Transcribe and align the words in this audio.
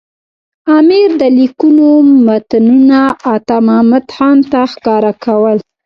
امیر 0.77 1.09
د 1.21 1.23
لیکونو 1.37 1.87
متنونه 2.25 3.01
عطامحمد 3.35 4.05
خان 4.15 4.37
ته 4.51 4.61
ښکاره 4.73 5.13
کول. 5.23 5.57